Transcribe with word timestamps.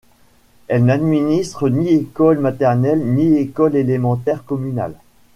Elle 0.67 0.85
n'administre 0.85 1.69
ni 1.69 1.89
école 1.89 2.39
maternelle 2.39 3.05
ni 3.13 3.37
école 3.37 3.75
élémentaire 3.75 4.43
communales. 4.45 4.95